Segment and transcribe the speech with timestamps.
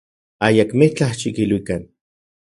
[0.47, 1.83] Ayakmitlaj xikiluikan.